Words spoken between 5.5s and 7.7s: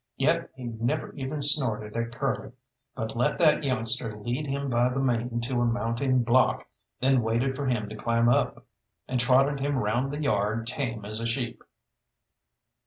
a mounting block; then waited for